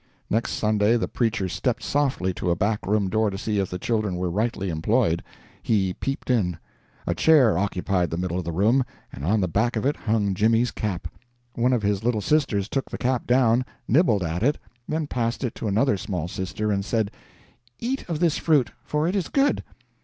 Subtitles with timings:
[0.31, 3.77] Next Sunday the preacher stepped softly to a back room door to see if the
[3.77, 5.21] children were rightly employed.
[5.61, 6.57] He peeped in.
[7.05, 8.83] A chair occupied the middle of the room,
[9.13, 11.07] and on the back of it hung Jimmy's cap;
[11.53, 14.57] one of his little sisters took the cap down, nibbled at it,
[14.89, 17.11] then passed it to another small sister and said,
[17.77, 19.63] "Eat of this fruit, for it is good."